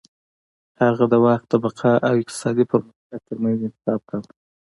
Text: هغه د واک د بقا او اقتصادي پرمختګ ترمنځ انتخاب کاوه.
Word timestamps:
هغه 0.81 1.05
د 1.11 1.13
واک 1.23 1.41
د 1.51 1.53
بقا 1.63 1.93
او 2.07 2.13
اقتصادي 2.21 2.63
پرمختګ 2.71 3.19
ترمنځ 3.27 3.59
انتخاب 3.67 4.01
کاوه. 4.09 4.29